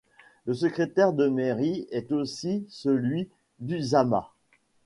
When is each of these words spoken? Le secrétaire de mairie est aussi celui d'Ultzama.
Le 0.47 0.55
secrétaire 0.55 1.13
de 1.13 1.29
mairie 1.29 1.87
est 1.91 2.11
aussi 2.11 2.65
celui 2.71 3.29
d'Ultzama. 3.59 4.31